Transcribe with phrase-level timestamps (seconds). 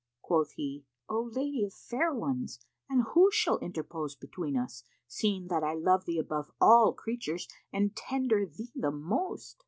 [0.23, 2.57] Quoth he, "O lady of fair ones,
[2.89, 7.95] and who shall interpose between us, seeing that I love thee above all creatures and
[7.95, 9.57] tender thee the most?"